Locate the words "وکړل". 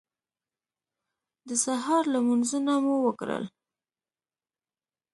3.07-3.43